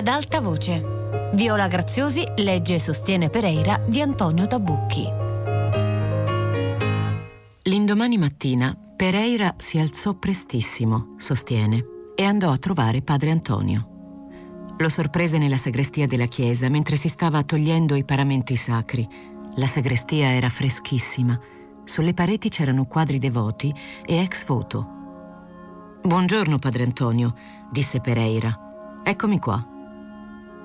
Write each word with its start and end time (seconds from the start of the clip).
Ad 0.00 0.08
alta 0.08 0.40
voce. 0.40 0.82
Viola 1.34 1.68
Graziosi 1.68 2.24
legge 2.36 2.76
e 2.76 2.80
sostiene 2.80 3.28
Pereira 3.28 3.78
di 3.86 4.00
Antonio 4.00 4.46
Tabucchi. 4.46 5.06
L'indomani 7.64 8.16
mattina 8.16 8.74
Pereira 8.96 9.54
si 9.58 9.78
alzò 9.78 10.14
prestissimo, 10.14 11.16
sostiene, 11.18 11.84
e 12.14 12.24
andò 12.24 12.50
a 12.50 12.56
trovare 12.56 13.02
padre 13.02 13.30
Antonio. 13.30 13.88
Lo 14.78 14.88
sorprese 14.88 15.36
nella 15.36 15.58
sagrestia 15.58 16.06
della 16.06 16.24
chiesa 16.24 16.70
mentre 16.70 16.96
si 16.96 17.08
stava 17.08 17.42
togliendo 17.42 17.94
i 17.94 18.06
paramenti 18.06 18.56
sacri. 18.56 19.06
La 19.56 19.66
sagrestia 19.66 20.32
era 20.32 20.48
freschissima. 20.48 21.38
Sulle 21.84 22.14
pareti 22.14 22.48
c'erano 22.48 22.86
quadri 22.86 23.18
devoti 23.18 23.70
e 24.06 24.16
ex 24.16 24.44
foto. 24.44 24.88
Buongiorno, 26.00 26.58
padre 26.58 26.84
Antonio, 26.84 27.34
disse 27.70 28.00
Pereira. 28.00 29.02
Eccomi 29.04 29.38
qua. 29.38 29.74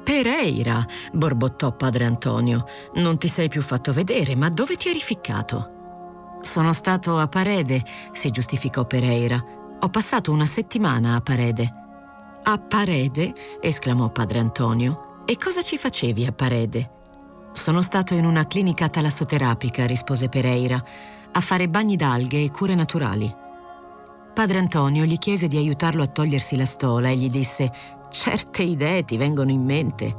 Pereira, 0.06 0.86
borbottò 1.14 1.76
padre 1.76 2.06
Antonio. 2.06 2.68
Non 2.98 3.18
ti 3.18 3.28
sei 3.28 3.50
più 3.50 3.64
fatto 3.64 3.92
vedere, 3.92 4.36
ma 4.36 4.52
dove 4.52 4.76
ti 4.76 4.88
eri 4.88 5.00
ficcato? 5.00 6.38
Sono 6.42 6.74
stato 6.74 7.18
a 7.18 7.28
Parede, 7.28 7.84
si 8.12 8.30
giustificò 8.30 8.86
Pereira. 8.86 9.44
Ho 9.80 9.90
passato 9.90 10.32
una 10.32 10.46
settimana 10.46 11.16
a 11.16 11.22
Parede. 11.22 11.74
A 12.44 12.58
Parede? 12.60 13.34
esclamò 13.60 14.12
padre 14.12 14.38
Antonio. 14.38 15.24
E 15.26 15.38
cosa 15.38 15.64
ci 15.64 15.76
facevi 15.76 16.28
a 16.28 16.32
Parede? 16.32 16.92
Sono 17.54 17.82
stato 17.82 18.14
in 18.14 18.26
una 18.26 18.46
clinica 18.46 18.90
talassoterapica, 18.90 19.88
rispose 19.88 20.30
Pereira, 20.30 20.82
a 21.32 21.42
fare 21.42 21.68
bagni 21.68 21.96
d'alghe 21.96 22.44
e 22.44 22.52
cure 22.52 22.76
naturali. 22.76 23.36
Padre 24.36 24.60
Antonio 24.60 25.04
gli 25.04 25.18
chiese 25.18 25.48
di 25.48 25.58
aiutarlo 25.58 26.04
a 26.04 26.08
togliersi 26.08 26.58
la 26.58 26.66
stola 26.66 27.10
e 27.10 27.16
gli 27.16 27.30
disse 27.30 27.72
Certe 28.18 28.64
idee 28.64 29.04
ti 29.04 29.18
vengono 29.18 29.52
in 29.52 29.62
mente. 29.62 30.16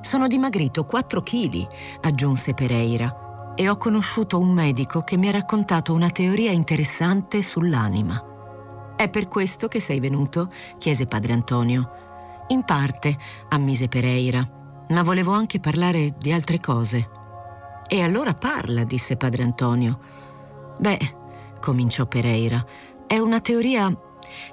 Sono 0.00 0.26
dimagrito 0.26 0.86
4 0.86 1.20
chili, 1.20 1.64
aggiunse 2.00 2.54
Pereira, 2.54 3.52
e 3.54 3.68
ho 3.68 3.76
conosciuto 3.76 4.40
un 4.40 4.50
medico 4.50 5.02
che 5.02 5.18
mi 5.18 5.28
ha 5.28 5.32
raccontato 5.32 5.92
una 5.92 6.08
teoria 6.08 6.50
interessante 6.50 7.42
sull'anima. 7.42 8.94
È 8.96 9.10
per 9.10 9.28
questo 9.28 9.68
che 9.68 9.78
sei 9.78 10.00
venuto? 10.00 10.50
chiese 10.78 11.04
padre 11.04 11.34
Antonio. 11.34 11.90
In 12.48 12.64
parte, 12.64 13.16
ammise 13.50 13.88
Pereira, 13.88 14.42
ma 14.88 15.02
volevo 15.02 15.32
anche 15.32 15.60
parlare 15.60 16.14
di 16.18 16.32
altre 16.32 16.58
cose. 16.58 17.08
E 17.86 18.02
allora 18.02 18.34
parla, 18.34 18.84
disse 18.84 19.16
padre 19.16 19.42
Antonio. 19.42 19.98
Beh, 20.80 21.16
cominciò 21.60 22.06
Pereira, 22.06 22.64
è 23.06 23.18
una 23.18 23.40
teoria 23.40 23.96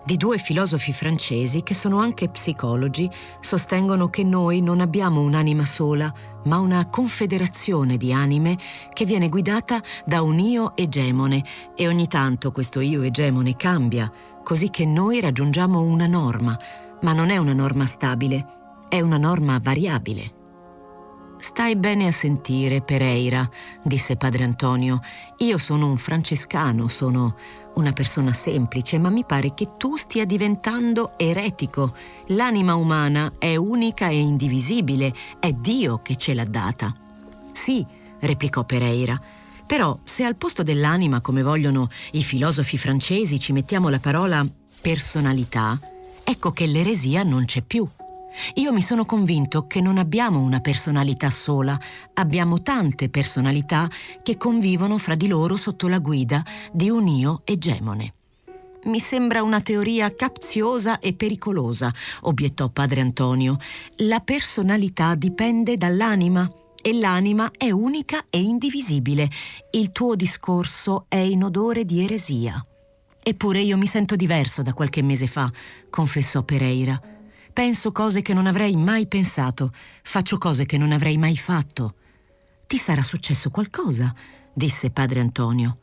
di 0.04 0.18
due 0.18 0.38
filosofi 0.38 0.94
francesi 0.94 1.64
che 1.64 1.74
sono 1.74 2.00
anche 2.00 2.30
psicologi, 2.30 3.10
sostengono 3.40 4.10
che 4.10 4.24
noi 4.24 4.62
non 4.62 4.82
abbiamo 4.82 5.22
un'anima 5.22 5.66
sola, 5.66 6.14
ma 6.46 6.58
una 6.58 6.88
confederazione 6.90 7.98
di 7.98 8.12
anime 8.14 8.58
che 8.94 9.06
viene 9.06 9.30
guidata 9.30 9.82
da 10.06 10.22
un 10.22 10.40
io 10.40 10.76
egemone 10.76 11.44
e 11.76 11.88
ogni 11.88 12.08
tanto 12.08 12.52
questo 12.52 12.80
io 12.80 13.02
egemone 13.02 13.56
cambia 13.56 14.12
così 14.44 14.70
che 14.70 14.86
noi 14.86 15.20
raggiungiamo 15.20 15.82
una 15.82 16.08
norma, 16.08 16.58
ma 17.02 17.14
non 17.14 17.30
è 17.30 17.38
una 17.38 17.54
norma 17.54 17.86
stabile, 17.86 18.46
è 18.90 19.00
una 19.02 19.18
norma 19.18 19.60
variabile. 19.62 20.40
Stai 21.38 21.76
bene 21.76 22.06
a 22.06 22.12
sentire, 22.12 22.82
Pereira, 22.82 23.50
disse 23.82 24.16
padre 24.16 24.44
Antonio. 24.44 25.00
Io 25.38 25.58
sono 25.58 25.88
un 25.88 25.98
francescano, 25.98 26.88
sono 26.88 27.36
una 27.76 27.94
persona 27.94 28.34
semplice, 28.34 28.98
ma 28.98 29.10
mi 29.10 29.24
pare 29.26 29.54
che 29.54 29.70
tu 29.78 29.96
stia 29.98 30.26
diventando 30.26 31.14
eretico. 31.18 31.94
L'anima 32.28 32.76
umana 32.76 33.34
è 33.38 33.56
unica 33.56 34.08
e 34.08 34.20
indivisibile, 34.20 35.14
è 35.40 35.52
Dio 35.52 36.00
che 36.02 36.16
ce 36.16 36.34
l'ha 36.34 36.46
data. 36.46 36.94
Sì, 37.52 37.86
replicò 38.20 38.64
Pereira, 38.64 39.20
però 39.66 39.98
se 40.04 40.24
al 40.24 40.36
posto 40.36 40.64
dell'anima, 40.64 41.22
come 41.22 41.42
vogliono 41.42 41.90
i 42.12 42.24
filosofi 42.24 42.78
francesi, 42.78 43.40
ci 43.40 43.54
mettiamo 43.54 43.90
la 43.90 44.00
parola 44.00 44.46
personalità, 44.82 45.80
ecco 46.24 46.52
che 46.52 46.66
l'eresia 46.66 47.24
non 47.24 47.46
c'è 47.46 47.62
più. 47.62 47.88
Io 48.56 48.72
mi 48.72 48.82
sono 48.82 49.06
convinto 49.06 49.68
che 49.68 49.82
non 49.82 49.98
abbiamo 49.98 50.40
una 50.40 50.60
personalità 50.60 51.30
sola, 51.30 51.80
abbiamo 52.14 52.62
tante 52.62 53.10
personalità 53.10 53.90
che 54.24 54.38
convivono 54.38 54.98
fra 54.98 55.16
di 55.16 55.28
loro 55.28 55.56
sotto 55.58 55.88
la 55.88 56.00
guida 56.00 56.44
di 56.72 56.90
un 56.90 57.08
io 57.08 57.42
egemone. 57.44 58.14
Mi 58.84 59.00
sembra 59.00 59.44
una 59.44 59.62
teoria 59.62 60.16
capziosa 60.16 61.00
e 61.00 61.14
pericolosa, 61.14 61.94
obiettò 62.22 62.70
padre 62.70 63.02
Antonio. 63.02 63.58
La 63.98 64.22
personalità 64.22 65.14
dipende 65.14 65.78
dall'anima 65.78 66.52
e 66.82 66.94
l'anima 66.94 67.52
è 67.56 67.70
unica 67.70 68.26
e 68.30 68.40
indivisibile. 68.40 69.30
Il 69.72 69.92
tuo 69.92 70.16
discorso 70.16 71.06
è 71.10 71.18
in 71.18 71.44
odore 71.44 71.86
di 71.86 72.04
eresia. 72.04 72.66
Eppure 73.22 73.60
io 73.60 73.78
mi 73.78 73.86
sento 73.86 74.16
diverso 74.16 74.64
da 74.64 74.74
qualche 74.74 75.04
mese 75.04 75.28
fa, 75.28 75.52
confessò 75.92 76.42
Pereira. 76.42 77.11
Penso 77.54 77.92
cose 77.92 78.22
che 78.22 78.34
non 78.34 78.48
avrei 78.48 78.76
mai 78.76 79.08
pensato, 79.08 79.72
faccio 80.04 80.38
cose 80.38 80.66
che 80.66 80.78
non 80.78 80.92
avrei 80.92 81.18
mai 81.18 81.36
fatto. 81.36 81.96
Ti 82.66 82.78
sarà 82.78 83.04
successo 83.04 83.50
qualcosa? 83.50 84.14
disse 84.54 84.90
padre 84.90 85.20
Antonio. 85.20 85.76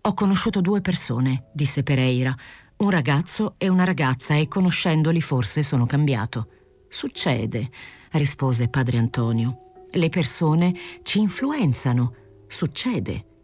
Ho 0.00 0.14
conosciuto 0.14 0.60
due 0.60 0.80
persone, 0.80 1.50
disse 1.52 1.82
Pereira, 1.82 2.34
un 2.78 2.90
ragazzo 2.90 3.54
e 3.58 3.68
una 3.68 3.84
ragazza 3.84 4.34
e 4.34 4.48
conoscendoli 4.48 5.20
forse 5.20 5.62
sono 5.62 5.86
cambiato. 5.86 6.48
Succede, 6.88 7.70
rispose 8.12 8.68
padre 8.68 8.98
Antonio. 8.98 9.84
Le 9.90 10.08
persone 10.08 10.74
ci 11.02 11.20
influenzano. 11.20 12.14
Succede. 12.48 13.35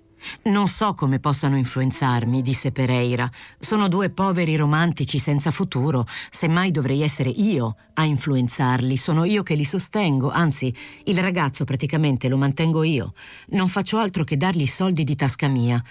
Non 0.45 0.69
so 0.69 0.95
come 0.95 1.19
possano 1.19 1.57
influenzarmi, 1.57 2.43
disse 2.43 2.73
Pereira. 2.73 3.31
Sono 3.59 3.89
due 3.89 4.11
poveri 4.11 4.57
romantici 4.57 5.19
senza 5.19 5.51
futuro. 5.51 6.07
Semmai 6.31 6.71
dovrei 6.71 7.03
essere 7.03 7.31
io 7.31 7.77
a 7.95 8.05
influenzarli. 8.05 8.97
Sono 8.97 9.25
io 9.25 9.43
che 9.43 9.55
li 9.55 9.65
sostengo. 9.65 10.31
Anzi, 10.31 10.75
il 11.05 11.19
ragazzo 11.19 11.65
praticamente 11.65 12.29
lo 12.29 12.37
mantengo 12.37 12.83
io. 12.83 13.13
Non 13.49 13.69
faccio 13.69 13.99
altro 13.99 14.25
che 14.25 14.37
dargli 14.37 14.67
soldi 14.67 15.05
di 15.05 15.17
tasca 15.17 15.49
mia. 15.49 15.83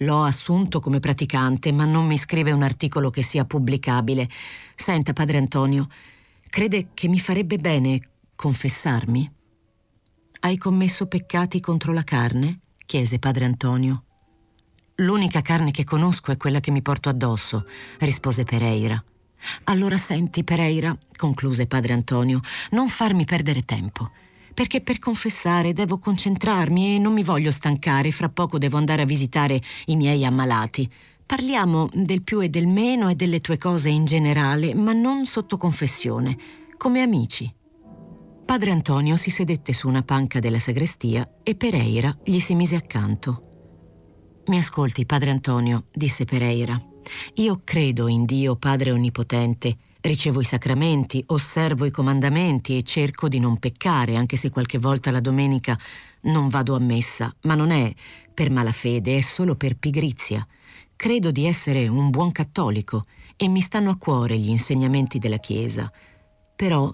L'ho 0.00 0.24
assunto 0.24 0.80
come 0.80 1.00
praticante, 1.00 1.72
ma 1.72 1.86
non 1.86 2.06
mi 2.06 2.18
scrive 2.18 2.52
un 2.52 2.62
articolo 2.62 3.08
che 3.08 3.22
sia 3.22 3.46
pubblicabile. 3.46 4.28
Senta, 4.74 5.14
padre 5.14 5.38
Antonio, 5.38 5.88
crede 6.50 6.88
che 6.92 7.08
mi 7.08 7.18
farebbe 7.18 7.56
bene 7.56 8.00
confessarmi? 8.34 9.32
Hai 10.40 10.58
commesso 10.58 11.06
peccati 11.06 11.60
contro 11.60 11.94
la 11.94 12.04
carne? 12.04 12.60
Chiese 12.86 13.18
padre 13.18 13.44
Antonio. 13.44 14.04
L'unica 14.96 15.42
carne 15.42 15.72
che 15.72 15.84
conosco 15.84 16.30
è 16.30 16.36
quella 16.36 16.60
che 16.60 16.70
mi 16.70 16.80
porto 16.80 17.08
addosso, 17.08 17.64
rispose 17.98 18.44
Pereira. 18.44 19.02
Allora 19.64 19.98
senti, 19.98 20.44
Pereira, 20.44 20.96
concluse 21.16 21.66
padre 21.66 21.92
Antonio, 21.92 22.40
non 22.70 22.88
farmi 22.88 23.24
perdere 23.24 23.64
tempo, 23.64 24.10
perché 24.54 24.80
per 24.80 25.00
confessare 25.00 25.72
devo 25.72 25.98
concentrarmi 25.98 26.94
e 26.94 26.98
non 26.98 27.12
mi 27.12 27.24
voglio 27.24 27.50
stancare, 27.50 28.12
fra 28.12 28.28
poco 28.28 28.56
devo 28.56 28.78
andare 28.78 29.02
a 29.02 29.06
visitare 29.06 29.60
i 29.86 29.96
miei 29.96 30.24
ammalati. 30.24 30.90
Parliamo 31.26 31.88
del 31.92 32.22
più 32.22 32.40
e 32.40 32.48
del 32.48 32.68
meno 32.68 33.08
e 33.08 33.16
delle 33.16 33.40
tue 33.40 33.58
cose 33.58 33.88
in 33.88 34.04
generale, 34.04 34.74
ma 34.74 34.92
non 34.92 35.26
sotto 35.26 35.56
confessione, 35.56 36.38
come 36.76 37.02
amici. 37.02 37.52
Padre 38.46 38.70
Antonio 38.70 39.16
si 39.16 39.30
sedette 39.30 39.72
su 39.72 39.88
una 39.88 40.02
panca 40.02 40.38
della 40.38 40.60
sagrestia 40.60 41.40
e 41.42 41.56
Pereira 41.56 42.16
gli 42.22 42.38
si 42.38 42.54
mise 42.54 42.76
accanto. 42.76 44.42
Mi 44.46 44.56
ascolti, 44.56 45.04
padre 45.04 45.30
Antonio, 45.30 45.86
disse 45.92 46.24
Pereira. 46.24 46.80
Io 47.34 47.62
credo 47.64 48.06
in 48.06 48.24
Dio 48.24 48.54
Padre 48.54 48.92
Onnipotente, 48.92 49.76
ricevo 50.00 50.40
i 50.40 50.44
sacramenti, 50.44 51.24
osservo 51.26 51.86
i 51.86 51.90
comandamenti 51.90 52.76
e 52.76 52.84
cerco 52.84 53.26
di 53.26 53.40
non 53.40 53.58
peccare, 53.58 54.14
anche 54.14 54.36
se 54.36 54.50
qualche 54.50 54.78
volta 54.78 55.10
la 55.10 55.20
domenica 55.20 55.76
non 56.22 56.48
vado 56.48 56.76
a 56.76 56.80
messa, 56.80 57.34
ma 57.42 57.56
non 57.56 57.72
è 57.72 57.92
per 58.32 58.52
malafede, 58.52 59.18
è 59.18 59.20
solo 59.22 59.56
per 59.56 59.76
pigrizia. 59.76 60.46
Credo 60.94 61.32
di 61.32 61.46
essere 61.46 61.88
un 61.88 62.10
buon 62.10 62.30
cattolico 62.30 63.06
e 63.36 63.48
mi 63.48 63.60
stanno 63.60 63.90
a 63.90 63.96
cuore 63.96 64.38
gli 64.38 64.50
insegnamenti 64.50 65.18
della 65.18 65.38
Chiesa. 65.38 65.92
Però 66.54 66.90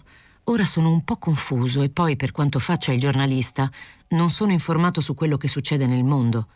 Ora 0.46 0.64
sono 0.64 0.90
un 0.90 1.04
po' 1.04 1.18
confuso 1.18 1.82
e 1.82 1.90
poi, 1.90 2.16
per 2.16 2.32
quanto 2.32 2.58
faccia 2.58 2.92
il 2.92 2.98
giornalista, 2.98 3.70
non 4.08 4.28
sono 4.28 4.50
informato 4.50 5.00
su 5.00 5.14
quello 5.14 5.36
che 5.36 5.46
succede 5.46 5.86
nel 5.86 6.02
mondo. 6.02 6.48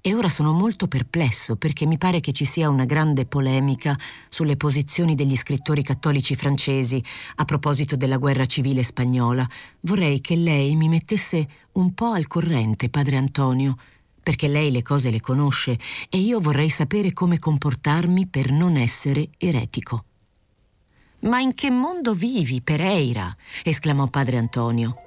E 0.00 0.12
ora 0.12 0.28
sono 0.28 0.52
molto 0.52 0.88
perplesso 0.88 1.54
perché 1.54 1.86
mi 1.86 1.98
pare 1.98 2.18
che 2.18 2.32
ci 2.32 2.44
sia 2.44 2.68
una 2.68 2.84
grande 2.84 3.26
polemica 3.26 3.96
sulle 4.28 4.56
posizioni 4.56 5.14
degli 5.14 5.36
scrittori 5.36 5.84
cattolici 5.84 6.34
francesi 6.34 7.02
a 7.36 7.44
proposito 7.44 7.94
della 7.94 8.16
guerra 8.16 8.44
civile 8.44 8.82
spagnola. 8.82 9.48
Vorrei 9.82 10.20
che 10.20 10.34
lei 10.34 10.74
mi 10.74 10.88
mettesse 10.88 11.48
un 11.72 11.94
po' 11.94 12.10
al 12.10 12.26
corrente, 12.26 12.88
padre 12.90 13.18
Antonio, 13.18 13.76
perché 14.20 14.48
lei 14.48 14.72
le 14.72 14.82
cose 14.82 15.12
le 15.12 15.20
conosce 15.20 15.78
e 16.10 16.18
io 16.18 16.40
vorrei 16.40 16.70
sapere 16.70 17.12
come 17.12 17.38
comportarmi 17.38 18.26
per 18.26 18.50
non 18.50 18.76
essere 18.76 19.30
eretico. 19.38 20.02
Ma 21.20 21.40
in 21.40 21.54
che 21.54 21.70
mondo 21.70 22.14
vivi, 22.14 22.60
Pereira? 22.60 23.34
esclamò 23.64 24.06
padre 24.06 24.36
Antonio. 24.36 25.02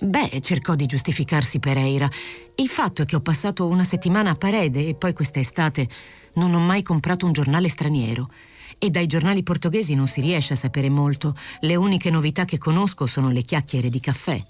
Beh, 0.00 0.38
cercò 0.40 0.76
di 0.76 0.86
giustificarsi 0.86 1.58
Pereira. 1.58 2.08
Il 2.54 2.68
fatto 2.68 3.02
è 3.02 3.04
che 3.04 3.16
ho 3.16 3.20
passato 3.20 3.66
una 3.66 3.82
settimana 3.82 4.30
a 4.30 4.34
Parede 4.36 4.86
e 4.86 4.94
poi 4.94 5.12
quest'estate 5.12 5.88
non 6.34 6.54
ho 6.54 6.60
mai 6.60 6.82
comprato 6.82 7.26
un 7.26 7.32
giornale 7.32 7.68
straniero. 7.68 8.30
E 8.78 8.90
dai 8.90 9.08
giornali 9.08 9.42
portoghesi 9.42 9.96
non 9.96 10.06
si 10.06 10.20
riesce 10.20 10.52
a 10.52 10.56
sapere 10.56 10.88
molto. 10.88 11.36
Le 11.60 11.74
uniche 11.74 12.10
novità 12.10 12.44
che 12.44 12.58
conosco 12.58 13.06
sono 13.06 13.30
le 13.30 13.42
chiacchiere 13.42 13.88
di 13.88 13.98
caffè. 13.98 14.40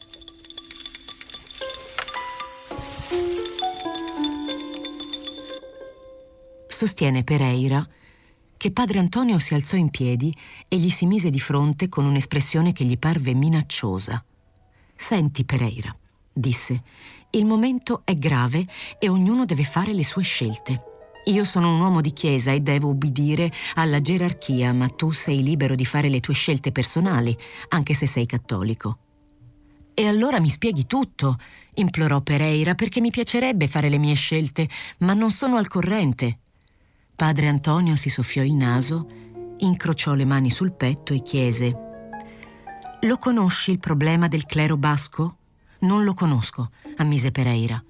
Sostiene 6.66 7.25
Pereira 7.25 7.88
che 8.58 8.72
padre 8.72 8.99
Antonio 8.99 9.38
si 9.38 9.55
alzò 9.55 9.76
in 9.76 9.88
piedi 9.88 10.37
e 10.69 10.76
gli 10.76 10.90
si 10.90 11.06
mise 11.06 11.31
di 11.31 11.40
fronte 11.40 11.88
con 11.88 12.05
un'espressione 12.05 12.72
che 12.72 12.84
gli 12.84 12.99
parve 12.99 13.32
minacciosa. 13.32 14.22
Senti, 14.94 15.44
Pereira, 15.44 15.96
disse, 16.32 16.82
il 17.31 17.46
momento 17.46 18.02
è 18.05 18.14
grave 18.16 18.66
e 18.99 19.08
ognuno 19.08 19.44
deve 19.44 19.64
fare 19.64 19.94
le 19.94 20.05
sue 20.05 20.25
scelte. 20.25 20.82
Io 21.26 21.44
sono 21.44 21.72
un 21.72 21.81
uomo 21.81 22.00
di 22.00 22.12
chiesa 22.12 22.50
e 22.50 22.60
devo 22.60 22.88
ubbidire 22.88 23.52
alla 23.75 24.00
gerarchia, 24.00 24.72
ma 24.72 24.88
tu 24.88 25.12
sei 25.12 25.43
libero 25.43 25.75
di 25.75 25.84
fare 25.84 26.08
le 26.08 26.20
tue 26.20 26.34
scelte 26.34 26.72
personali, 26.72 27.37
anche 27.69 27.94
se 27.94 28.06
sei 28.06 28.26
cattolico. 28.26 28.99
E 29.94 30.06
allora 30.06 30.40
mi 30.40 30.49
spieghi 30.49 30.87
tutto, 30.87 31.38
implorò 31.75 32.22
Pereira, 32.22 32.75
perché 32.75 33.00
mi 33.00 33.11
piacerebbe 33.11 33.69
fare 33.69 33.88
le 33.88 33.99
mie 33.99 34.14
scelte, 34.14 34.69
ma 34.99 35.12
non 35.12 35.31
sono 35.31 35.58
al 35.58 35.69
corrente. 35.69 36.38
Padre 37.19 37.49
Antonio 37.49 37.97
si 37.97 38.11
soffiò 38.11 38.44
il 38.44 38.55
naso, 38.55 39.09
incrociò 39.59 40.15
le 40.15 40.25
mani 40.25 40.50
sul 40.50 40.70
petto 40.70 41.12
e 41.12 41.20
chiese 41.20 41.87
lo 43.03 43.17
conosci 43.17 43.70
il 43.70 43.79
problema 43.79 44.26
del 44.26 44.44
clero 44.44 44.76
basco? 44.76 45.37
Non 45.81 46.03
lo 46.03 46.15
conosco, 46.15 46.70
ammise 46.97 47.31
Pereira. 47.31 47.82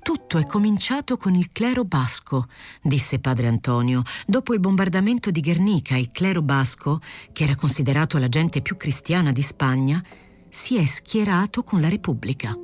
Tutto 0.00 0.38
è 0.38 0.44
cominciato 0.44 1.16
con 1.16 1.34
il 1.34 1.50
clero 1.50 1.84
basco, 1.84 2.46
disse 2.80 3.18
padre 3.18 3.48
Antonio. 3.48 4.02
Dopo 4.26 4.54
il 4.54 4.60
bombardamento 4.60 5.32
di 5.32 5.40
Guernica, 5.40 5.96
il 5.96 6.12
clero 6.12 6.40
basco, 6.40 7.00
che 7.32 7.42
era 7.44 7.56
considerato 7.56 8.18
la 8.18 8.28
gente 8.28 8.60
più 8.60 8.76
cristiana 8.76 9.32
di 9.32 9.42
Spagna, 9.42 10.00
si 10.48 10.76
è 10.76 10.84
schierato 10.84 11.64
con 11.64 11.80
la 11.80 11.88
Repubblica. 11.88 12.56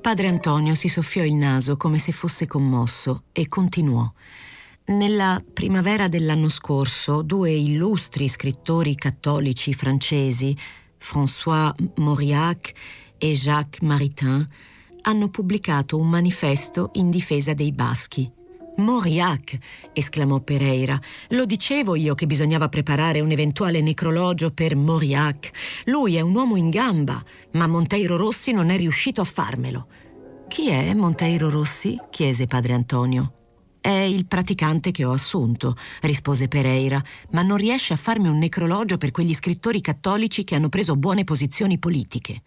Padre 0.00 0.28
Antonio 0.28 0.74
si 0.74 0.88
soffiò 0.88 1.22
il 1.22 1.34
naso 1.34 1.76
come 1.76 1.98
se 1.98 2.12
fosse 2.12 2.46
commosso 2.46 3.24
e 3.32 3.48
continuò. 3.48 4.10
Nella 4.86 5.42
primavera 5.50 6.08
dell'anno 6.08 6.50
scorso, 6.50 7.22
due 7.22 7.50
illustri 7.50 8.28
scrittori 8.28 8.94
cattolici 8.94 9.72
francesi, 9.72 10.54
François 11.02 11.72
Mauriac 11.96 12.72
e 13.16 13.32
Jacques 13.32 13.80
Maritain, 13.80 14.46
hanno 15.00 15.28
pubblicato 15.30 15.96
un 15.96 16.10
manifesto 16.10 16.90
in 16.94 17.08
difesa 17.08 17.54
dei 17.54 17.72
baschi. 17.72 18.30
Mauriac, 18.76 19.56
esclamò 19.94 20.40
Pereira. 20.40 21.00
Lo 21.28 21.46
dicevo 21.46 21.94
io 21.94 22.14
che 22.14 22.26
bisognava 22.26 22.68
preparare 22.68 23.20
un 23.20 23.30
eventuale 23.30 23.80
necrologio 23.80 24.50
per 24.50 24.76
Mauriac. 24.76 25.50
Lui 25.86 26.16
è 26.16 26.20
un 26.20 26.34
uomo 26.34 26.56
in 26.56 26.68
gamba, 26.68 27.24
ma 27.52 27.66
Monteiro 27.66 28.18
Rossi 28.18 28.52
non 28.52 28.68
è 28.68 28.76
riuscito 28.76 29.22
a 29.22 29.24
farmelo. 29.24 29.86
Chi 30.46 30.68
è 30.68 30.92
Monteiro 30.92 31.48
Rossi? 31.48 31.98
chiese 32.10 32.44
padre 32.44 32.74
Antonio. 32.74 33.43
È 33.84 33.90
il 33.90 34.24
praticante 34.24 34.92
che 34.92 35.04
ho 35.04 35.12
assunto, 35.12 35.76
rispose 36.00 36.48
Pereira, 36.48 37.04
ma 37.32 37.42
non 37.42 37.58
riesce 37.58 37.92
a 37.92 37.98
farmi 37.98 38.28
un 38.28 38.38
necrologio 38.38 38.96
per 38.96 39.10
quegli 39.10 39.34
scrittori 39.34 39.82
cattolici 39.82 40.42
che 40.42 40.54
hanno 40.54 40.70
preso 40.70 40.96
buone 40.96 41.24
posizioni 41.24 41.76
politiche. 41.76 42.40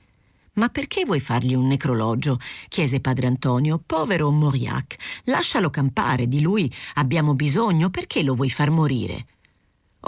Ma 0.54 0.70
perché 0.70 1.06
vuoi 1.06 1.20
fargli 1.20 1.54
un 1.54 1.68
necrologio? 1.68 2.40
chiese 2.70 3.02
padre 3.02 3.28
Antonio. 3.28 3.80
Povero 3.86 4.32
Mauriac, 4.32 4.96
lascialo 5.26 5.70
campare, 5.70 6.28
di 6.28 6.42
lui 6.42 6.74
abbiamo 6.96 7.36
bisogno, 7.36 7.92
perché 7.92 8.24
lo 8.24 8.34
vuoi 8.34 8.50
far 8.50 8.72
morire? 8.72 9.28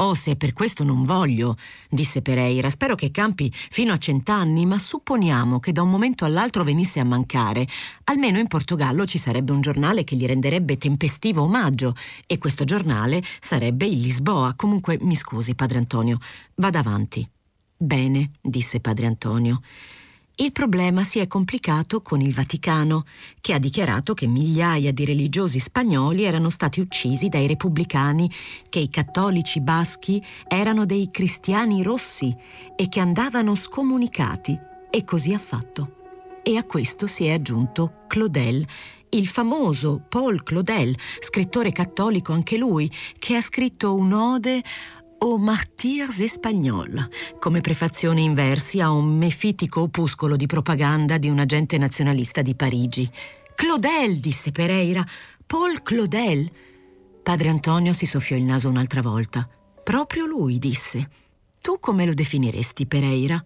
Oh, 0.02 0.16
se 0.16 0.38
per 0.38 0.54
questo 0.54 0.86
non 0.86 1.04
voglio, 1.04 1.58
disse 1.90 2.22
Pereira, 2.22 2.70
spero 2.70 2.96
che 2.96 3.12
campi 3.12 3.52
fino 3.54 3.92
a 3.92 3.98
cent'anni, 3.98 4.66
ma 4.66 4.80
supponiamo 4.80 5.60
che 5.60 5.74
da 5.74 5.82
un 5.82 5.90
momento 5.90 6.24
all'altro 6.24 6.64
venisse 6.64 7.02
a 7.02 7.04
mancare. 7.04 7.68
Almeno 8.06 8.40
in 8.40 8.48
Portogallo 8.48 9.06
ci 9.06 9.18
sarebbe 9.18 9.52
un 9.52 9.60
giornale 9.60 10.06
che 10.06 10.16
gli 10.16 10.26
renderebbe 10.26 10.78
tempestivo 10.78 11.42
omaggio, 11.42 11.96
e 12.28 12.38
questo 12.38 12.64
giornale 12.64 13.22
sarebbe 13.42 13.88
il 13.88 14.00
Lisboa. 14.00 14.54
Comunque, 14.56 14.98
mi 15.02 15.18
scusi, 15.18 15.54
padre 15.54 15.80
Antonio, 15.80 16.18
vada 16.56 16.80
avanti. 16.80 17.30
Bene, 17.76 18.32
disse 18.42 18.80
padre 18.80 19.06
Antonio. 19.06 19.60
Il 20.42 20.54
problema 20.54 21.04
si 21.04 21.20
è 21.20 21.28
complicato 21.28 22.02
con 22.02 22.22
il 22.22 22.34
Vaticano, 22.34 23.04
che 23.42 23.54
ha 23.54 23.60
dichiarato 23.60 24.14
che 24.14 24.26
migliaia 24.26 24.94
di 24.94 25.04
religiosi 25.04 25.60
spagnoli 25.60 26.24
erano 26.24 26.50
stati 26.50 26.80
uccisi 26.80 27.28
dai 27.28 27.46
repubblicani, 27.46 28.32
che 28.70 28.80
i 28.80 28.88
cattolici 28.88 29.60
baschi 29.60 30.24
erano 30.48 30.86
dei 30.86 31.10
cristiani 31.12 31.84
rossi 31.84 32.34
e 32.78 32.88
che 32.88 33.02
andavano 33.02 33.54
scomunicati. 33.54 34.58
E 34.90 35.04
così 35.04 35.34
ha 35.34 35.40
fatto. 35.40 35.96
E 36.42 36.56
a 36.56 36.64
questo 36.64 37.08
si 37.08 37.26
è 37.26 37.34
aggiunto 37.34 38.06
Claudel, 38.08 38.66
il 39.10 39.28
famoso 39.28 40.06
Paul 40.08 40.44
Claudel, 40.44 40.96
scrittore 41.20 41.74
cattolico 41.74 42.32
anche 42.32 42.58
lui, 42.58 42.90
che 43.18 43.36
ha 43.36 43.42
scritto 43.42 43.94
un'ode 43.94 44.64
o 45.20 45.38
Martyrs 45.38 46.20
Espagnol, 46.20 47.10
come 47.40 47.62
prefazione 47.62 48.22
in 48.22 48.34
versi 48.34 48.80
a 48.80 48.92
un 48.92 49.18
mefitico 49.18 49.82
opuscolo 49.82 50.36
di 50.36 50.46
propaganda 50.46 51.18
di 51.18 51.30
un 51.30 51.40
agente 51.40 51.78
nazionalista 51.78 52.42
di 52.42 52.56
Parigi. 52.56 53.10
Claudel, 53.56 54.20
disse 54.20 54.52
Pereira. 54.52 55.06
Paul 55.46 55.82
Claudel. 55.82 56.50
Padre 57.22 57.50
Antonio 57.50 57.92
si 57.92 58.06
soffiò 58.06 58.38
il 58.38 58.44
naso 58.44 58.70
un'altra 58.70 59.02
volta. 59.02 59.48
Proprio 59.84 60.26
lui, 60.26 60.58
disse. 60.58 61.10
Tu 61.62 61.80
come 61.80 62.06
lo 62.06 62.14
definiresti, 62.14 62.86
Pereira? 62.86 63.44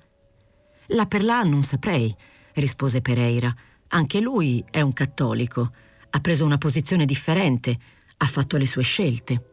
La 0.88 1.06
per 1.08 1.24
là 1.24 1.42
non 1.42 1.64
saprei, 1.64 2.16
rispose 2.54 3.02
Pereira. 3.02 3.54
Anche 3.88 4.20
lui 4.20 4.64
è 4.70 4.82
un 4.82 4.94
cattolico. 4.94 5.72
Ha 6.12 6.20
preso 6.20 6.46
una 6.46 6.60
posizione 6.60 7.06
differente, 7.06 7.80
ha 8.18 8.28
fatto 8.28 8.58
le 8.58 8.68
sue 8.68 8.84
scelte. 8.84 9.53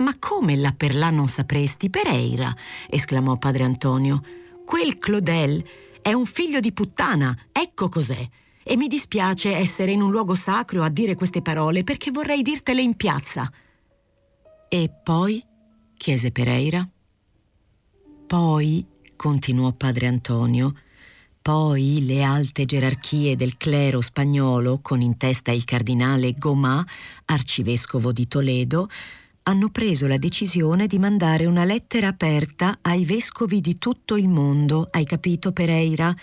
Ma 0.00 0.16
come 0.18 0.56
là 0.56 0.72
per 0.72 0.94
là 0.94 1.10
non 1.10 1.28
sapresti, 1.28 1.90
Pereira? 1.90 2.54
esclamò 2.88 3.36
padre 3.36 3.64
Antonio. 3.64 4.22
Quel 4.64 4.98
Claudel 4.98 5.62
è 6.00 6.14
un 6.14 6.24
figlio 6.24 6.58
di 6.58 6.72
puttana, 6.72 7.36
ecco 7.52 7.90
cos'è. 7.90 8.28
E 8.62 8.76
mi 8.76 8.88
dispiace 8.88 9.54
essere 9.54 9.92
in 9.92 10.00
un 10.00 10.10
luogo 10.10 10.34
sacro 10.34 10.82
a 10.82 10.88
dire 10.88 11.14
queste 11.14 11.42
parole 11.42 11.84
perché 11.84 12.10
vorrei 12.10 12.40
dirtele 12.40 12.80
in 12.80 12.94
piazza. 12.94 13.50
E 14.68 14.90
poi? 15.02 15.42
chiese 15.96 16.30
Pereira. 16.30 16.88
Poi, 18.26 18.86
continuò 19.16 19.72
padre 19.72 20.06
Antonio, 20.06 20.72
poi 21.42 22.06
le 22.06 22.22
alte 22.22 22.64
gerarchie 22.64 23.36
del 23.36 23.58
clero 23.58 24.00
spagnolo, 24.00 24.78
con 24.80 25.02
in 25.02 25.18
testa 25.18 25.52
il 25.52 25.64
cardinale 25.64 26.32
Gomà, 26.32 26.86
arcivescovo 27.26 28.12
di 28.12 28.28
Toledo, 28.28 28.88
hanno 29.50 29.68
preso 29.68 30.06
la 30.06 30.16
decisione 30.16 30.86
di 30.86 31.00
mandare 31.00 31.44
una 31.44 31.64
lettera 31.64 32.06
aperta 32.06 32.78
ai 32.82 33.04
vescovi 33.04 33.60
di 33.60 33.78
tutto 33.78 34.16
il 34.16 34.28
mondo, 34.28 34.86
hai 34.92 35.04
capito 35.04 35.50
Pereira? 35.50 36.14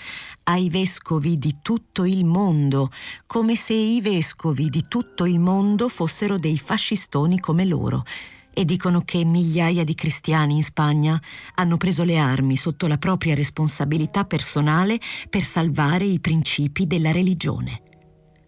Ai 0.44 0.70
vescovi 0.70 1.38
di 1.38 1.58
tutto 1.62 2.06
il 2.06 2.24
mondo, 2.24 2.90
come 3.26 3.58
se 3.58 3.74
i 3.74 4.00
vescovi 4.00 4.70
di 4.70 4.86
tutto 4.88 5.26
il 5.26 5.40
mondo 5.40 5.90
fossero 5.90 6.38
dei 6.38 6.58
fascistoni 6.58 7.42
come 7.42 7.66
loro. 7.66 8.06
E 8.54 8.64
dicono 8.64 9.02
che 9.02 9.26
migliaia 9.26 9.84
di 9.84 9.94
cristiani 9.94 10.56
in 10.56 10.64
Spagna 10.64 11.22
hanno 11.56 11.76
preso 11.76 12.06
le 12.06 12.18
armi 12.18 12.56
sotto 12.56 12.88
la 12.88 12.98
propria 12.98 13.36
responsabilità 13.36 14.24
personale 14.24 15.00
per 15.30 15.44
salvare 15.44 16.06
i 16.06 16.22
principi 16.22 16.88
della 16.88 17.12
religione. 17.12 17.82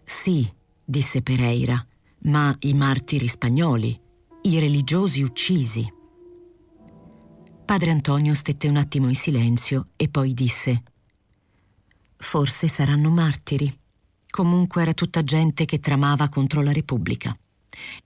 Sì, 0.04 0.50
disse 0.82 1.20
Pereira, 1.20 1.86
ma 2.22 2.56
i 2.60 2.72
martiri 2.72 3.28
spagnoli 3.28 4.08
i 4.42 4.58
religiosi 4.58 5.22
uccisi. 5.22 5.92
Padre 7.64 7.90
Antonio 7.90 8.34
stette 8.34 8.68
un 8.68 8.76
attimo 8.76 9.08
in 9.08 9.14
silenzio 9.14 9.88
e 9.96 10.08
poi 10.08 10.32
disse 10.32 10.82
Forse 12.16 12.68
saranno 12.68 13.10
martiri. 13.10 13.72
Comunque 14.30 14.82
era 14.82 14.94
tutta 14.94 15.22
gente 15.22 15.64
che 15.66 15.78
tramava 15.78 16.28
contro 16.28 16.62
la 16.62 16.72
Repubblica. 16.72 17.36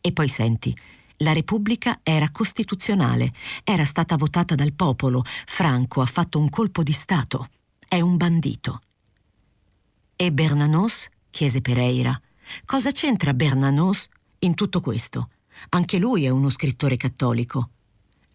E 0.00 0.12
poi 0.12 0.28
senti, 0.28 0.76
la 1.18 1.32
Repubblica 1.32 2.00
era 2.02 2.30
costituzionale, 2.30 3.32
era 3.62 3.84
stata 3.84 4.16
votata 4.16 4.54
dal 4.54 4.72
popolo, 4.72 5.22
Franco 5.46 6.00
ha 6.00 6.06
fatto 6.06 6.38
un 6.40 6.48
colpo 6.48 6.82
di 6.82 6.92
Stato, 6.92 7.48
è 7.86 8.00
un 8.00 8.16
bandito. 8.16 8.80
E 10.16 10.32
Bernanos? 10.32 11.08
chiese 11.30 11.60
Pereira. 11.60 12.20
Cosa 12.64 12.90
c'entra 12.90 13.34
Bernanos 13.34 14.08
in 14.40 14.54
tutto 14.54 14.80
questo? 14.80 15.28
Anche 15.70 15.98
lui 15.98 16.24
è 16.24 16.28
uno 16.28 16.50
scrittore 16.50 16.96
cattolico. 16.96 17.70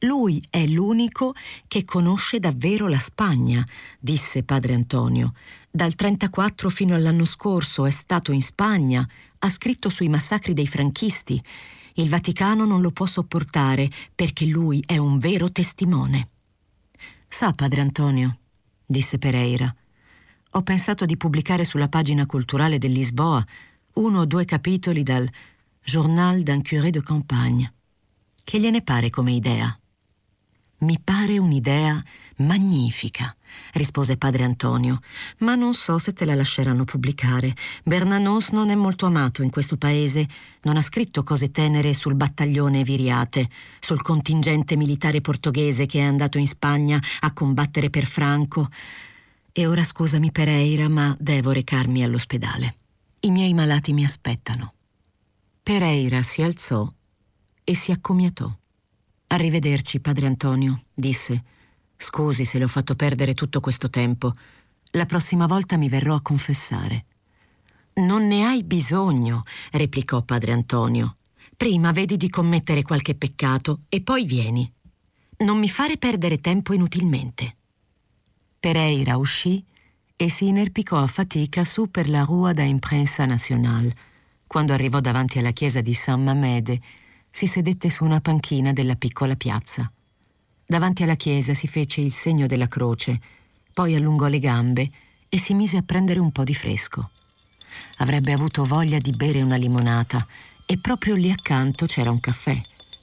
Lui 0.03 0.41
è 0.49 0.65
l'unico 0.65 1.33
che 1.67 1.83
conosce 1.83 2.39
davvero 2.39 2.87
la 2.87 2.99
Spagna, 2.99 3.65
disse 3.99 4.43
padre 4.43 4.73
Antonio. 4.73 5.33
Dal 5.69 5.95
34 5.95 6.69
fino 6.69 6.95
all'anno 6.95 7.25
scorso 7.25 7.85
è 7.85 7.91
stato 7.91 8.31
in 8.31 8.41
Spagna, 8.41 9.07
ha 9.39 9.49
scritto 9.49 9.89
sui 9.89 10.07
massacri 10.07 10.53
dei 10.53 10.67
franchisti. 10.67 11.41
Il 11.95 12.07
Vaticano 12.07 12.65
non 12.65 12.79
lo 12.81 12.91
può 12.91 13.05
sopportare 13.05 13.89
perché 14.15 14.45
lui 14.45 14.81
è 14.85 14.97
un 14.97 15.17
vero 15.19 15.51
testimone. 15.51 16.29
Sa, 17.27 17.51
padre 17.53 17.81
Antonio, 17.81 18.39
disse 18.85 19.17
Pereira, 19.17 19.73
ho 20.51 20.63
pensato 20.63 21.05
di 21.05 21.17
pubblicare 21.17 21.65
sulla 21.65 21.89
pagina 21.89 22.25
culturale 22.25 22.77
del 22.77 22.93
Lisboa 22.93 23.45
uno 23.93 24.19
o 24.21 24.25
due 24.25 24.45
capitoli 24.45 25.03
dal 25.03 25.29
Journal 25.83 26.43
d'un 26.43 26.61
curé 26.61 26.91
de 26.91 27.01
campagne. 27.01 27.73
Che 28.43 28.59
gliene 28.59 28.81
pare 28.81 29.09
come 29.09 29.31
idea? 29.31 29.77
Mi 30.79 30.99
pare 31.03 31.37
un'idea 31.39 32.01
magnifica, 32.37 33.35
rispose 33.73 34.15
padre 34.15 34.43
Antonio, 34.43 34.99
ma 35.39 35.55
non 35.55 35.73
so 35.73 35.97
se 35.97 36.13
te 36.13 36.25
la 36.25 36.35
lasceranno 36.35 36.85
pubblicare. 36.85 37.53
Bernanos 37.83 38.51
non 38.51 38.69
è 38.69 38.75
molto 38.75 39.07
amato 39.07 39.41
in 39.41 39.49
questo 39.49 39.77
paese. 39.77 40.27
Non 40.61 40.77
ha 40.77 40.81
scritto 40.81 41.23
cose 41.23 41.51
tenere 41.51 41.93
sul 41.93 42.15
battaglione 42.15 42.83
Viriate, 42.83 43.49
sul 43.79 44.01
contingente 44.01 44.77
militare 44.77 45.21
portoghese 45.21 45.85
che 45.85 45.99
è 45.99 46.03
andato 46.03 46.37
in 46.37 46.47
Spagna 46.47 47.01
a 47.21 47.33
combattere 47.33 47.89
per 47.89 48.05
Franco. 48.05 48.69
E 49.51 49.65
ora 49.65 49.83
scusami 49.83 50.31
Pereira, 50.31 50.87
ma 50.87 51.15
devo 51.19 51.51
recarmi 51.51 52.03
all'ospedale. 52.03 52.75
I 53.21 53.31
miei 53.31 53.53
malati 53.53 53.91
mi 53.91 54.05
aspettano. 54.05 54.75
Pereira 55.69 56.23
si 56.23 56.41
alzò 56.41 56.91
e 57.63 57.75
si 57.75 57.91
accomiatò. 57.91 58.51
Arrivederci, 59.27 59.99
padre 59.99 60.25
Antonio, 60.25 60.81
disse. 60.95 61.43
Scusi 61.95 62.43
se 62.43 62.57
le 62.57 62.63
ho 62.63 62.67
fatto 62.67 62.95
perdere 62.95 63.35
tutto 63.35 63.59
questo 63.59 63.87
tempo. 63.87 64.35
La 64.93 65.05
prossima 65.05 65.45
volta 65.45 65.77
mi 65.77 65.87
verrò 65.87 66.15
a 66.15 66.23
confessare. 66.23 67.05
Non 67.97 68.25
ne 68.25 68.47
hai 68.47 68.63
bisogno, 68.63 69.43
replicò 69.69 70.23
padre 70.23 70.53
Antonio. 70.53 71.17
Prima 71.55 71.91
vedi 71.91 72.17
di 72.17 72.31
commettere 72.31 72.81
qualche 72.81 73.13
peccato 73.13 73.81
e 73.89 74.01
poi 74.01 74.25
vieni. 74.25 74.73
Non 75.37 75.59
mi 75.59 75.69
fare 75.69 75.97
perdere 75.97 76.41
tempo 76.41 76.73
inutilmente. 76.73 77.57
Pereira 78.59 79.17
uscì 79.17 79.63
e 80.15 80.31
si 80.31 80.47
inerpicò 80.47 80.97
a 80.97 81.05
fatica 81.05 81.63
su 81.63 81.91
per 81.91 82.09
la 82.09 82.23
Rua 82.23 82.53
da 82.53 82.63
Imprensa 82.63 83.27
Nacional. 83.27 83.93
Quando 84.49 84.73
arrivò 84.73 84.99
davanti 84.99 85.37
alla 85.37 85.51
chiesa 85.51 85.79
di 85.79 85.93
San 85.93 86.23
Mamede, 86.23 86.81
si 87.29 87.45
sedette 87.45 87.91
su 87.91 88.03
una 88.03 88.19
panchina 88.19 88.73
della 88.73 88.95
piccola 88.95 89.35
piazza. 89.35 89.91
Davanti 90.65 91.03
alla 91.03 91.13
chiesa 91.13 91.53
si 91.53 91.67
fece 91.67 92.01
il 92.01 92.11
segno 92.11 92.47
della 92.47 92.67
croce, 92.67 93.21
poi 93.75 93.93
allungò 93.93 94.25
le 94.25 94.39
gambe 94.39 94.89
e 95.29 95.37
si 95.37 95.53
mise 95.53 95.77
a 95.77 95.83
prendere 95.83 96.17
un 96.17 96.31
po' 96.31 96.43
di 96.43 96.55
fresco. 96.55 97.11
Avrebbe 97.97 98.33
avuto 98.33 98.65
voglia 98.65 98.97
di 98.97 99.11
bere 99.11 99.43
una 99.43 99.55
limonata 99.55 100.25
e 100.65 100.79
proprio 100.79 101.13
lì 101.13 101.29
accanto 101.29 101.85
c'era 101.85 102.09
un 102.09 102.19
caffè, 102.19 102.59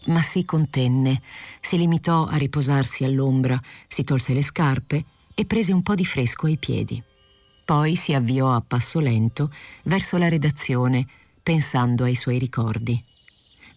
ma 0.08 0.22
si 0.22 0.44
contenne, 0.44 1.22
si 1.60 1.78
limitò 1.78 2.26
a 2.26 2.38
riposarsi 2.38 3.04
all'ombra, 3.04 3.56
si 3.86 4.02
tolse 4.02 4.34
le 4.34 4.42
scarpe 4.42 5.04
e 5.32 5.44
prese 5.44 5.72
un 5.72 5.82
po' 5.82 5.94
di 5.94 6.04
fresco 6.04 6.46
ai 6.46 6.56
piedi. 6.56 7.00
Poi 7.64 7.94
si 7.94 8.14
avviò 8.14 8.52
a 8.52 8.64
passo 8.66 8.98
lento 8.98 9.52
verso 9.84 10.16
la 10.16 10.28
redazione, 10.28 11.06
pensando 11.46 12.02
ai 12.02 12.16
suoi 12.16 12.40
ricordi. 12.40 13.00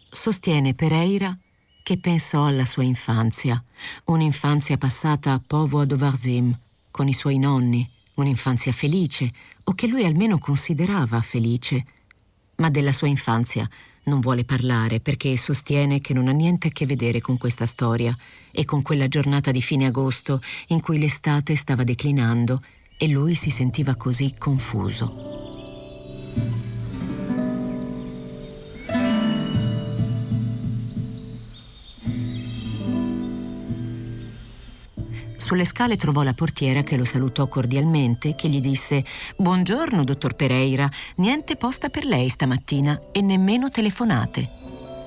Sostiene 0.10 0.74
Pereira 0.74 1.38
che 1.84 2.00
pensò 2.00 2.48
alla 2.48 2.66
sua 2.66 2.82
infanzia, 2.82 3.64
un'infanzia 4.06 4.76
passata 4.80 5.34
a 5.34 5.42
Povo 5.46 5.82
ad 5.82 5.92
Ovarzim, 5.92 6.52
con 6.90 7.08
i 7.08 7.14
suoi 7.14 7.38
nonni, 7.38 7.88
un'infanzia 8.16 8.72
felice, 8.72 9.32
o 9.66 9.74
che 9.74 9.86
lui 9.86 10.04
almeno 10.04 10.40
considerava 10.40 11.22
felice. 11.22 11.86
Ma 12.56 12.72
della 12.72 12.92
sua 12.92 13.08
infanzia 13.08 13.70
non 14.06 14.20
vuole 14.20 14.46
parlare 14.46 15.00
perché 15.00 15.38
sostiene 15.38 16.02
che 16.02 16.16
non 16.16 16.28
ha 16.28 16.32
niente 16.32 16.70
a 16.70 16.72
che 16.72 16.88
vedere 16.88 17.22
con 17.22 17.38
questa 17.38 17.68
storia 17.68 18.18
e 18.50 18.66
con 18.66 18.82
quella 18.82 19.08
giornata 19.08 19.52
di 19.52 19.62
fine 19.62 19.86
agosto 19.86 20.42
in 20.70 20.82
cui 20.82 20.98
l'estate 20.98 21.56
stava 21.56 21.84
declinando 21.84 22.64
e 22.98 23.08
lui 23.10 23.36
si 23.36 23.52
sentiva 23.52 23.94
così 23.94 24.34
confuso. 24.40 25.29
Sulle 35.50 35.66
scale 35.66 35.98
trovò 35.98 36.22
la 36.22 36.36
portiera 36.36 36.84
che 36.84 36.96
lo 36.96 37.06
salutò 37.06 37.48
cordialmente, 37.48 38.36
che 38.36 38.48
gli 38.50 38.62
disse 38.62 39.04
Buongiorno, 39.36 40.04
dottor 40.04 40.36
Pereira, 40.36 40.88
niente 41.16 41.56
posta 41.56 41.90
per 41.90 42.06
lei 42.06 42.30
stamattina 42.30 43.02
e 43.12 43.24
nemmeno 43.24 43.72
telefonate. 43.72 44.48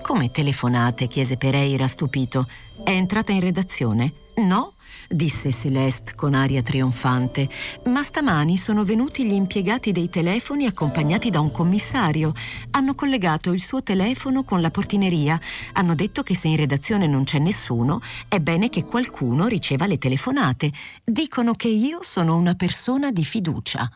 Come 0.03 0.33
telefonate? 0.33 1.07
chiese 1.07 1.37
Pereira 1.37 1.87
stupito. 1.87 2.49
È 2.83 2.91
entrata 2.91 3.31
in 3.31 3.39
redazione? 3.39 4.13
No, 4.39 4.73
disse 5.13 5.53
Celeste 5.53 6.15
con 6.15 6.35
aria 6.35 6.63
trionfante, 6.63 7.49
ma 7.85 8.03
stamani 8.03 8.57
sono 8.57 8.85
venuti 8.85 9.25
gli 9.25 9.33
impiegati 9.33 9.93
dei 9.93 10.09
telefoni 10.09 10.67
accompagnati 10.67 11.31
da 11.31 11.41
un 11.41 11.51
commissario. 11.51 12.33
Hanno 12.71 12.95
collegato 12.95 13.53
il 13.53 13.61
suo 13.61 13.83
telefono 13.83 14.45
con 14.45 14.61
la 14.61 14.71
portineria. 14.71 15.41
Hanno 15.75 15.95
detto 15.95 16.23
che 16.23 16.35
se 16.35 16.49
in 16.49 16.57
redazione 16.57 17.07
non 17.07 17.25
c'è 17.25 17.39
nessuno, 17.39 18.01
è 18.29 18.39
bene 18.39 18.69
che 18.69 18.85
qualcuno 18.85 19.47
riceva 19.47 19.87
le 19.87 19.99
telefonate. 19.99 20.73
Dicono 21.05 21.55
che 21.55 21.69
io 21.69 22.03
sono 22.03 22.37
una 22.37 22.55
persona 22.55 23.11
di 23.11 23.25
fiducia. 23.25 23.91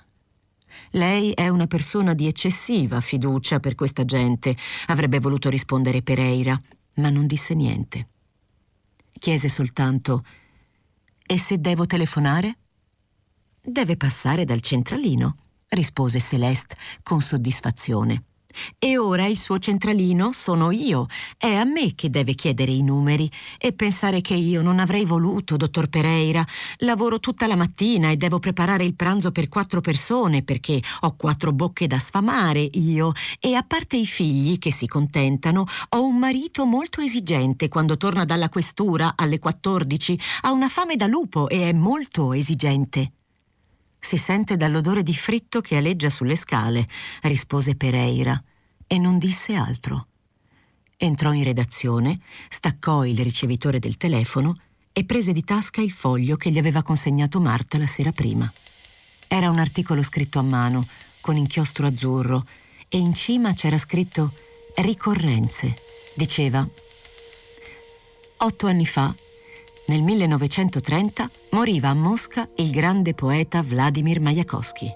Lei 0.90 1.32
è 1.32 1.48
una 1.48 1.66
persona 1.66 2.14
di 2.14 2.26
eccessiva 2.26 3.00
fiducia 3.00 3.60
per 3.60 3.74
questa 3.74 4.04
gente, 4.04 4.56
avrebbe 4.86 5.18
voluto 5.18 5.48
rispondere 5.48 6.02
Pereira, 6.02 6.58
ma 6.96 7.10
non 7.10 7.26
disse 7.26 7.54
niente. 7.54 8.08
Chiese 9.18 9.48
soltanto 9.48 10.24
e 11.26 11.38
se 11.38 11.58
devo 11.58 11.86
telefonare? 11.86 12.58
Deve 13.60 13.96
passare 13.96 14.44
dal 14.44 14.60
centralino, 14.60 15.36
rispose 15.68 16.20
Celeste 16.20 16.76
con 17.02 17.20
soddisfazione. 17.20 18.22
E 18.78 18.98
ora 18.98 19.26
il 19.26 19.38
suo 19.38 19.58
centralino 19.58 20.32
sono 20.32 20.70
io. 20.70 21.06
È 21.36 21.52
a 21.52 21.64
me 21.64 21.94
che 21.94 22.10
deve 22.10 22.34
chiedere 22.34 22.72
i 22.72 22.82
numeri. 22.82 23.30
E 23.58 23.72
pensare 23.72 24.20
che 24.20 24.34
io 24.34 24.62
non 24.62 24.78
avrei 24.78 25.04
voluto, 25.04 25.56
dottor 25.56 25.88
Pereira. 25.88 26.44
Lavoro 26.78 27.20
tutta 27.20 27.46
la 27.46 27.56
mattina 27.56 28.10
e 28.10 28.16
devo 28.16 28.38
preparare 28.38 28.84
il 28.84 28.94
pranzo 28.94 29.32
per 29.32 29.48
quattro 29.48 29.80
persone 29.80 30.42
perché 30.42 30.80
ho 31.00 31.16
quattro 31.16 31.52
bocche 31.52 31.86
da 31.86 31.98
sfamare 31.98 32.68
io. 32.72 33.12
E 33.40 33.54
a 33.54 33.62
parte 33.62 33.96
i 33.96 34.06
figli 34.06 34.58
che 34.58 34.72
si 34.72 34.86
contentano, 34.86 35.64
ho 35.90 36.04
un 36.04 36.18
marito 36.18 36.64
molto 36.64 37.00
esigente 37.00 37.68
quando 37.68 37.96
torna 37.96 38.24
dalla 38.24 38.48
questura 38.48 39.14
alle 39.16 39.38
14. 39.38 40.18
Ha 40.42 40.52
una 40.52 40.68
fame 40.68 40.96
da 40.96 41.06
lupo 41.06 41.48
e 41.48 41.68
è 41.68 41.72
molto 41.72 42.32
esigente. 42.32 43.12
Si 43.98 44.16
sente 44.16 44.56
dall'odore 44.56 45.02
di 45.02 45.14
fritto 45.14 45.60
che 45.60 45.76
aleggia 45.76 46.10
sulle 46.10 46.36
scale, 46.36 46.88
rispose 47.22 47.74
Pereira, 47.74 48.40
e 48.86 48.98
non 48.98 49.18
disse 49.18 49.54
altro. 49.54 50.06
Entrò 50.96 51.32
in 51.32 51.44
redazione, 51.44 52.20
staccò 52.48 53.04
il 53.04 53.18
ricevitore 53.18 53.78
del 53.78 53.96
telefono 53.96 54.54
e 54.92 55.04
prese 55.04 55.32
di 55.32 55.44
tasca 55.44 55.82
il 55.82 55.90
foglio 55.90 56.36
che 56.36 56.50
gli 56.50 56.58
aveva 56.58 56.82
consegnato 56.82 57.40
Marta 57.40 57.76
la 57.76 57.86
sera 57.86 58.12
prima. 58.12 58.50
Era 59.28 59.50
un 59.50 59.58
articolo 59.58 60.02
scritto 60.02 60.38
a 60.38 60.42
mano, 60.42 60.86
con 61.20 61.36
inchiostro 61.36 61.86
azzurro, 61.86 62.46
e 62.88 62.96
in 62.96 63.12
cima 63.12 63.52
c'era 63.52 63.76
scritto 63.76 64.32
Ricorrenze. 64.76 65.74
Diceva 66.14 66.66
Otto 68.38 68.66
anni 68.66 68.86
fa 68.86 69.14
nel 69.88 70.02
1930 70.02 71.30
moriva 71.50 71.90
a 71.90 71.94
Mosca 71.94 72.48
il 72.56 72.70
grande 72.70 73.14
poeta 73.14 73.62
Vladimir 73.62 74.20
Majakovsky. 74.20 74.90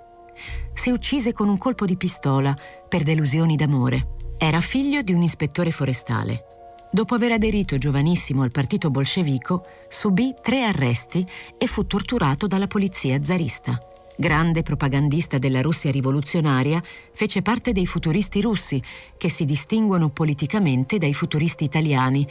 Si 0.72 0.90
uccise 0.90 1.32
con 1.32 1.48
un 1.48 1.58
colpo 1.58 1.84
di 1.84 1.96
pistola 1.96 2.56
per 2.88 3.02
delusioni 3.02 3.56
d'amore. 3.56 4.16
Era 4.36 4.60
figlio 4.60 5.02
di 5.02 5.12
un 5.12 5.22
ispettore 5.22 5.70
forestale. 5.70 6.44
Dopo 6.90 7.14
aver 7.14 7.32
aderito 7.32 7.78
giovanissimo 7.78 8.42
al 8.42 8.50
partito 8.50 8.90
bolscevico, 8.90 9.62
subì 9.88 10.34
tre 10.42 10.64
arresti 10.64 11.24
e 11.56 11.66
fu 11.66 11.86
torturato 11.86 12.48
dalla 12.48 12.66
polizia 12.66 13.22
zarista. 13.22 13.78
Grande 14.16 14.62
propagandista 14.62 15.38
della 15.38 15.62
Russia 15.62 15.90
rivoluzionaria, 15.90 16.82
fece 17.12 17.42
parte 17.42 17.72
dei 17.72 17.86
futuristi 17.86 18.40
russi, 18.40 18.82
che 19.16 19.30
si 19.30 19.44
distinguono 19.44 20.10
politicamente 20.10 20.98
dai 20.98 21.14
futuristi 21.14 21.62
italiani, 21.64 22.26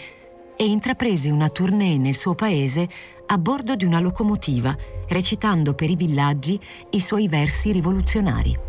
e 0.61 0.65
intraprese 0.65 1.31
una 1.31 1.47
tournée 1.47 1.97
nel 1.97 2.17
suo 2.17 2.35
paese 2.35 2.85
a 3.27 3.37
bordo 3.37 3.77
di 3.77 3.85
una 3.85 4.01
locomotiva, 4.01 4.75
recitando 5.07 5.73
per 5.73 5.89
i 5.89 5.95
villaggi 5.95 6.59
i 6.89 6.99
suoi 6.99 7.29
versi 7.29 7.71
rivoluzionari. 7.71 8.59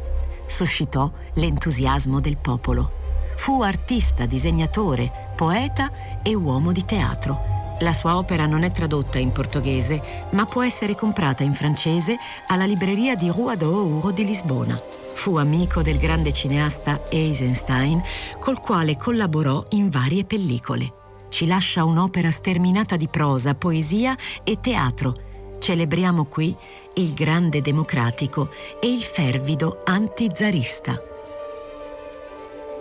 Suscitò 0.47 1.11
l'entusiasmo 1.35 2.21
del 2.21 2.37
popolo. 2.37 2.93
Fu 3.35 3.63
artista, 3.63 4.25
disegnatore, 4.25 5.33
poeta 5.35 5.91
e 6.23 6.33
uomo 6.35 6.71
di 6.71 6.85
teatro 6.85 7.59
La 7.81 7.95
sua 7.95 8.19
opera 8.19 8.45
non 8.45 8.63
è 8.63 8.71
tradotta 8.71 9.19
in 9.19 9.33
portoghese, 9.33 10.01
ma 10.33 10.45
può 10.45 10.63
essere 10.63 10.95
comprata 10.95 11.43
in 11.43 11.55
francese 11.55 12.17
alla 12.49 12.67
libreria 12.67 13.15
di 13.15 13.31
Rua 13.31 13.57
do 13.57 13.75
Ouro 13.75 14.11
di 14.11 14.25
Lisbona. 14.25 14.79
Fu 15.15 15.37
amico 15.37 15.81
del 15.81 15.99
grande 15.99 16.33
cineasta 16.33 17.01
Eisenstein, 17.09 18.03
col 18.39 18.61
quale 18.61 18.97
collaborò 18.97 19.65
in 19.71 19.89
varie 19.89 20.25
pellicole. 20.25 21.00
Ci 21.41 21.47
lascia 21.47 21.85
un'opera 21.85 22.31
sterminata 22.31 22.97
di 22.97 23.09
prosa, 23.09 23.55
poesia 23.55 24.15
e 24.45 24.61
teatro. 24.61 25.57
Celebriamo 25.59 26.27
qui 26.27 26.55
il 26.97 27.15
grande 27.15 27.63
democratico 27.63 28.51
e 28.79 28.93
il 28.93 29.03
fervido 29.03 29.81
antizarista. 29.83 31.03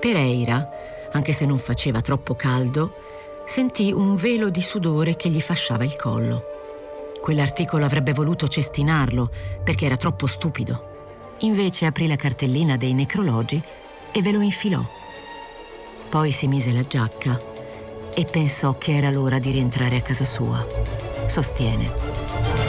Pereira, 0.02 0.70
anche 1.14 1.32
se 1.32 1.46
non 1.46 1.58
faceva 1.58 2.02
troppo 2.02 2.36
caldo, 2.36 2.96
sentì 3.46 3.94
un 3.94 4.18
velo 4.18 4.50
di 4.50 4.62
sudore 4.62 5.16
che 5.16 5.30
gli 5.30 5.40
fasciava 5.40 5.86
il 5.86 5.96
collo. 5.96 6.44
Quell'articolo 7.22 7.86
avrebbe 7.86 8.12
voluto 8.12 8.50
cestinarlo 8.50 9.32
perché 9.64 9.86
era 9.86 9.96
troppo 9.96 10.28
stupido. 10.28 11.38
Invece 11.44 11.86
aprì 11.86 12.08
la 12.08 12.18
cartellina 12.18 12.76
dei 12.76 12.94
necrologi 12.94 13.64
e 14.12 14.22
ve 14.22 14.34
lo 14.34 14.42
infilò. 14.42 14.84
Poi 16.10 16.34
si 16.34 16.48
mise 16.50 16.74
la 16.74 16.82
giacca 16.82 17.59
e 18.14 18.26
pensò 18.30 18.78
che 18.78 18.96
era 18.96 19.10
l'ora 19.10 19.40
di 19.40 19.52
rientrare 19.52 19.98
a 19.98 20.02
casa 20.02 20.26
sua. 20.26 20.66
Sostiene. 21.28 22.69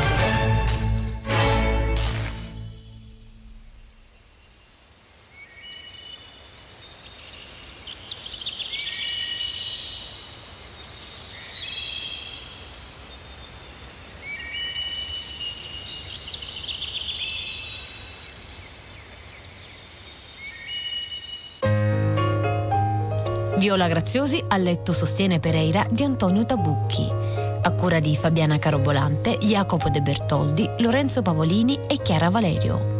Viola 23.61 23.89
Graziosi 23.89 24.43
a 24.49 24.57
letto 24.57 24.95
sostiene 24.95 25.39
Pereira 25.39 25.87
di 25.91 26.03
Antonio 26.03 26.47
Tabucchi. 26.47 27.07
A 27.61 27.71
cura 27.73 28.01
di 28.01 28.17
Fabiana 28.17 28.57
Carobolante, 28.57 29.37
Jacopo 29.37 29.91
De 29.91 30.01
Bertoldi, 30.01 30.67
Lorenzo 30.79 31.21
Pavolini 31.21 31.79
e 31.87 31.99
Chiara 31.99 32.31
Valerio. 32.31 33.00